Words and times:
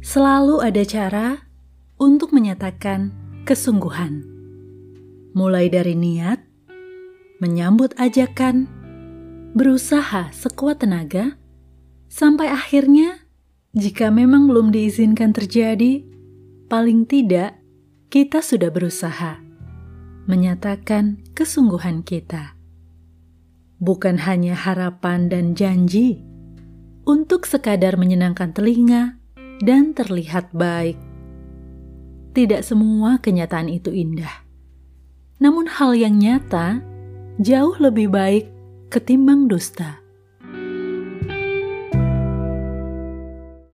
Selalu 0.00 0.64
ada 0.64 0.80
cara 0.88 1.44
untuk 2.00 2.32
menyatakan 2.32 3.12
kesungguhan. 3.44 4.24
Mulai 5.36 5.68
dari 5.68 5.92
niat, 5.92 6.40
menyambut 7.36 7.92
ajakan, 8.00 8.64
berusaha 9.52 10.32
sekuat 10.32 10.80
tenaga, 10.80 11.36
sampai 12.08 12.48
akhirnya 12.48 13.28
jika 13.76 14.08
memang 14.08 14.48
belum 14.48 14.72
diizinkan 14.72 15.36
terjadi, 15.36 16.00
paling 16.72 17.04
tidak 17.04 17.60
kita 18.08 18.40
sudah 18.40 18.72
berusaha 18.72 19.38
menyatakan 20.24 21.20
kesungguhan 21.36 22.00
kita. 22.00 22.56
Bukan 23.84 24.16
hanya 24.24 24.56
harapan 24.56 25.28
dan 25.28 25.52
janji 25.52 26.24
untuk 27.04 27.44
sekadar 27.44 28.00
menyenangkan 28.00 28.56
telinga 28.56 29.19
dan 29.60 29.92
terlihat 29.92 30.50
baik. 30.56 30.96
Tidak 32.32 32.64
semua 32.64 33.20
kenyataan 33.20 33.68
itu 33.68 33.92
indah. 33.92 34.44
Namun 35.40 35.68
hal 35.68 35.96
yang 35.96 36.20
nyata 36.20 36.80
jauh 37.40 37.76
lebih 37.80 38.12
baik 38.12 38.48
ketimbang 38.92 39.48
dusta. 39.48 40.00